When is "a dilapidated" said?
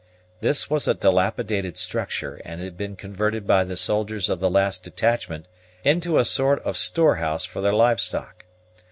0.87-1.77